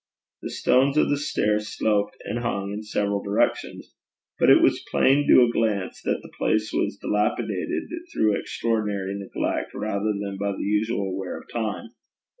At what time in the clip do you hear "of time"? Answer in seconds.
11.39-11.91